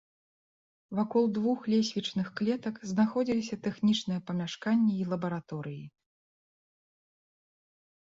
[0.99, 5.89] Вакол двух лесвічных клетак знаходзіліся тэхнічныя памяшканні і лабараторыі.